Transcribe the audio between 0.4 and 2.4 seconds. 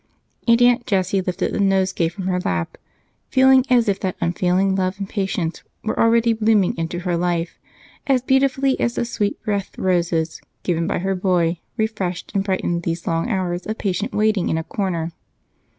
And Aunt Jessie lifted the nosegay from her